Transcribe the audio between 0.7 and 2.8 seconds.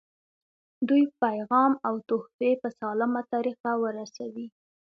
دوی پیغام او تحفې په